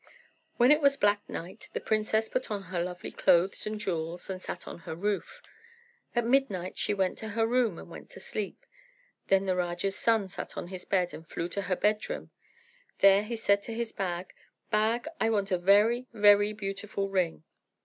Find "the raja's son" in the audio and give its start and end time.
9.45-10.27